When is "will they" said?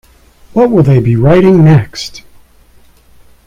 0.71-0.99